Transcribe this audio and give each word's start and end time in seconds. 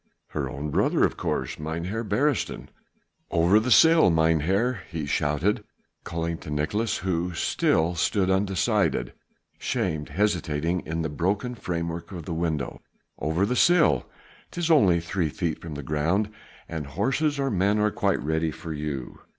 "Her 0.29 0.49
own 0.49 0.71
brother 0.71 1.03
of 1.03 1.15
course, 1.15 1.59
Mynheer 1.59 2.03
Beresteyn. 2.03 2.69
Over 3.29 3.59
the 3.59 3.69
sill, 3.69 4.09
mynheer!" 4.09 4.81
he 4.89 5.01
now 5.01 5.05
shouted, 5.05 5.63
calling 6.03 6.39
to 6.39 6.49
Nicolaes 6.49 7.01
who 7.05 7.35
still 7.35 7.93
stood 7.93 8.27
undecided, 8.31 9.13
shamed, 9.59 10.09
hesitating 10.09 10.79
in 10.87 11.03
the 11.03 11.09
broken 11.09 11.53
framework 11.53 12.11
of 12.11 12.25
the 12.25 12.33
window, 12.33 12.81
"over 13.19 13.45
the 13.45 13.55
sill, 13.55 14.09
'tis 14.49 14.71
only 14.71 14.99
three 15.01 15.29
feet 15.29 15.61
from 15.61 15.75
the 15.75 15.83
ground, 15.83 16.31
and 16.67 16.87
horses 16.87 17.37
and 17.37 17.59
men 17.59 17.77
are 17.77 17.91
quite 17.91 18.23
ready 18.23 18.49
for 18.49 18.73
you." 18.73 19.19